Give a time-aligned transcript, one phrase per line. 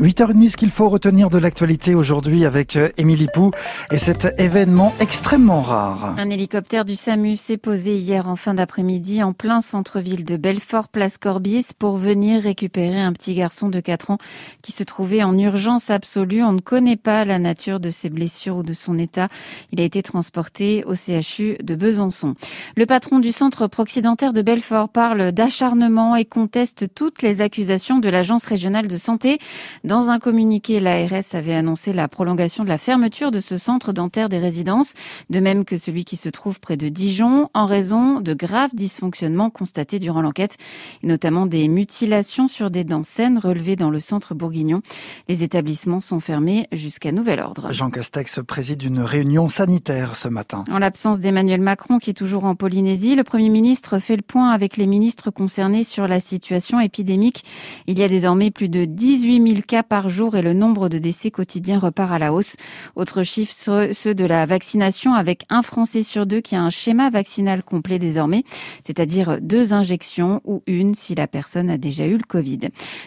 [0.00, 3.52] 8h30, ce qu'il faut retenir de l'actualité aujourd'hui avec euh, Émilie Pou
[3.92, 6.16] et cet événement extrêmement rare.
[6.18, 10.88] Un hélicoptère du SAMU s'est posé hier en fin d'après-midi en plein centre-ville de Belfort,
[10.88, 14.18] place Corbis, pour venir récupérer un petit garçon de 4 ans
[14.62, 16.42] qui se trouvait en urgence absolue.
[16.42, 19.28] On ne connaît pas la nature de ses blessures ou de son état.
[19.70, 22.34] Il a été transporté au CHU de Besançon.
[22.76, 28.08] Le patron du centre proxydentaire de Belfort parle d'acharnement et conteste toutes les accusations de
[28.08, 29.38] l'agence régionale de santé.
[29.84, 34.30] Dans un communiqué, l'ARS avait annoncé la prolongation de la fermeture de ce centre dentaire
[34.30, 34.94] des résidences,
[35.28, 39.50] de même que celui qui se trouve près de Dijon, en raison de graves dysfonctionnements
[39.50, 40.56] constatés durant l'enquête,
[41.02, 44.80] notamment des mutilations sur des dents saines relevées dans le centre bourguignon.
[45.28, 47.70] Les établissements sont fermés jusqu'à nouvel ordre.
[47.70, 50.64] Jean Castex préside une réunion sanitaire ce matin.
[50.70, 54.48] En l'absence d'Emmanuel Macron, qui est toujours en Polynésie, le Premier ministre fait le point
[54.48, 57.44] avec les ministres concernés sur la situation épidémique.
[57.86, 60.98] Il y a désormais plus de 18 000 cas par jour et le nombre de
[60.98, 62.56] décès quotidiens repart à la hausse.
[62.96, 67.10] Autre chiffre, ceux de la vaccination avec un Français sur deux qui a un schéma
[67.10, 68.44] vaccinal complet désormais,
[68.84, 72.60] c'est-à-dire deux injections ou une si la personne a déjà eu le Covid.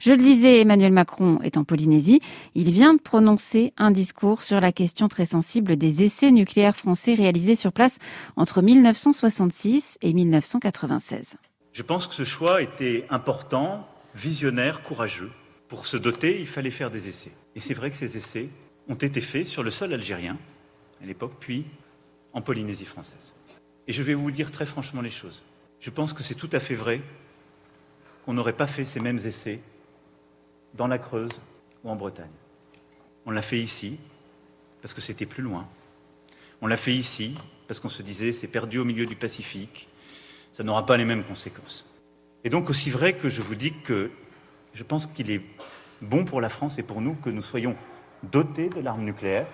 [0.00, 2.20] Je le disais, Emmanuel Macron est en Polynésie.
[2.54, 7.14] Il vient de prononcer un discours sur la question très sensible des essais nucléaires français
[7.14, 7.98] réalisés sur place
[8.36, 11.36] entre 1966 et 1996.
[11.72, 15.30] Je pense que ce choix était important, visionnaire, courageux.
[15.74, 17.32] Pour se doter, il fallait faire des essais.
[17.56, 18.48] Et c'est vrai que ces essais
[18.86, 20.38] ont été faits sur le sol algérien,
[21.02, 21.64] à l'époque, puis
[22.32, 23.32] en Polynésie française.
[23.88, 25.42] Et je vais vous dire très franchement les choses.
[25.80, 27.02] Je pense que c'est tout à fait vrai
[28.24, 29.58] qu'on n'aurait pas fait ces mêmes essais
[30.74, 31.40] dans la Creuse
[31.82, 32.30] ou en Bretagne.
[33.26, 33.98] On l'a fait ici
[34.80, 35.68] parce que c'était plus loin.
[36.60, 37.36] On l'a fait ici
[37.66, 39.88] parce qu'on se disait c'est perdu au milieu du Pacifique,
[40.52, 42.00] ça n'aura pas les mêmes conséquences.
[42.44, 44.12] Et donc aussi vrai que je vous dis que
[44.74, 45.40] je pense qu'il est
[46.02, 47.76] bon pour la France et pour nous que nous soyons
[48.22, 49.46] dotés de l'arme nucléaire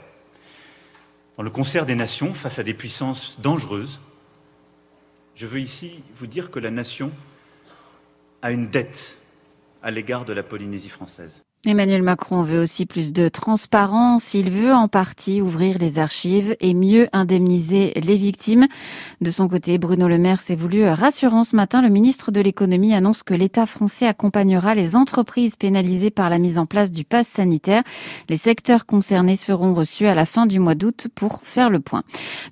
[1.36, 4.00] dans le concert des nations face à des puissances dangereuses.
[5.34, 7.10] Je veux ici vous dire que la nation
[8.42, 9.16] a une dette
[9.82, 11.32] à l'égard de la Polynésie française.
[11.66, 14.32] Emmanuel Macron veut aussi plus de transparence.
[14.32, 18.66] Il veut en partie ouvrir les archives et mieux indemniser les victimes.
[19.21, 21.82] De son côté, Bruno Le Maire s'est voulu rassurant ce matin.
[21.82, 26.56] Le ministre de l'économie annonce que l'État français accompagnera les entreprises pénalisées par la mise
[26.56, 27.82] en place du pass sanitaire.
[28.31, 32.04] Les secteurs concernés seront reçus à la fin du mois d'août pour faire le point.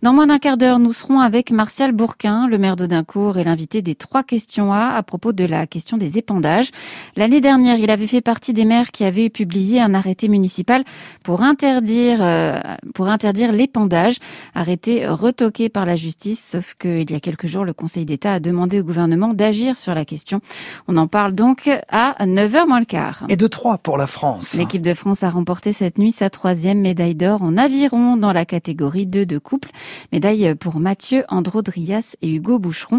[0.02, 3.80] Dans moins d'un quart d'heure, nous serons avec Martial Bourquin, le maire d'Audincourt et l'invité
[3.80, 6.72] des trois questions A à propos de la question des épandages.
[7.16, 10.82] L'année dernière, il avait fait partie des maires qui avait publié un arrêté municipal
[11.22, 12.58] pour interdire, euh,
[12.96, 14.16] pour interdire l'épandage,
[14.56, 18.40] arrêté retoqué par la justice, sauf qu'il y a quelques jours, le Conseil d'État a
[18.40, 20.40] demandé au gouvernement d'agir sur la question.
[20.88, 23.22] On en parle donc à 9h moins le quart.
[23.28, 24.54] Et de 3 pour la France.
[24.54, 28.44] L'équipe de France a remporté cette nuit sa troisième médaille d'or en aviron dans la
[28.44, 29.70] catégorie 2 de couple.
[30.10, 32.98] Médaille pour Mathieu Androdrias et Hugo Boucheron.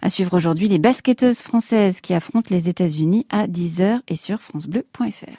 [0.00, 5.38] À suivre aujourd'hui les basketteuses françaises qui affrontent les États-Unis à 10h et sur francebleu.fr.